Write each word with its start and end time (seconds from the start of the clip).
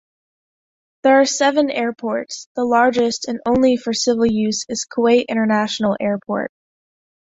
There 1.03 1.21
are 1.21 1.27
seven 1.27 1.69
airports, 1.69 2.47
the 2.55 2.63
largest 2.65 3.27
and 3.27 3.39
only 3.45 3.77
for 3.77 3.93
civil-use 3.93 4.65
is 4.67 4.87
Kuwait 4.91 5.27
International 5.29 5.95
Airport. 5.99 6.51